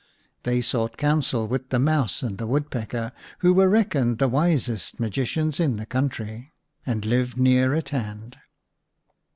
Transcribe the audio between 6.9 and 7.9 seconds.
lived near at